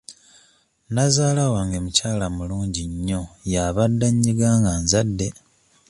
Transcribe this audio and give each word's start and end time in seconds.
Nazaala 0.93 1.43
wange 1.53 1.77
mukyala 1.83 2.27
mulungi 2.37 2.83
nnyo 2.91 3.21
y'abadde 3.51 4.05
annyiga 4.09 4.49
nga 4.59 4.73
nzadde. 4.81 5.27